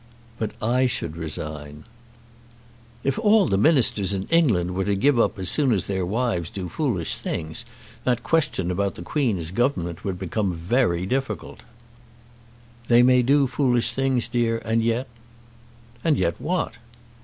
[0.39, 1.83] "But I should resign."
[3.03, 6.49] "If all the Ministers in England were to give up as soon as their wives
[6.49, 7.65] do foolish things,
[8.03, 11.61] that question about the Queen's Government would become very difficult."
[12.87, 15.07] "They may do foolish things, dear; and yet"
[16.03, 16.77] "And yet what?"